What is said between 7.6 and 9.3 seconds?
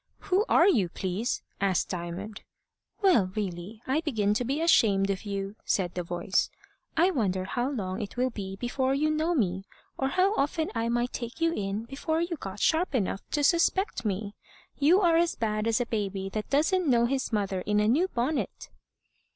long it will be before you